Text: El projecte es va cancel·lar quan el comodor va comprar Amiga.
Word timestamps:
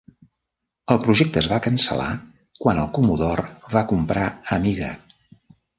El 0.95 0.99
projecte 1.03 1.39
es 1.41 1.49
va 1.51 1.59
cancel·lar 1.67 2.09
quan 2.63 2.83
el 2.87 2.91
comodor 2.99 3.47
va 3.79 3.87
comprar 3.95 4.29
Amiga. 4.59 4.95